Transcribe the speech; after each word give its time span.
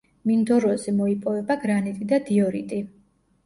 მინდოროზე 0.29 0.93
მოიპოვება 1.01 1.59
გრანიტი 1.67 2.11
და 2.15 2.23
დიორიტი. 2.33 2.85